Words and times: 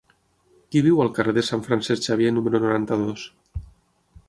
Qui 0.75 0.81
viu 0.85 1.01
al 1.03 1.11
carrer 1.17 1.35
de 1.39 1.43
Sant 1.51 1.61
Francesc 1.67 2.09
Xavier 2.09 2.33
número 2.39 2.65
noranta-dos? 2.67 3.29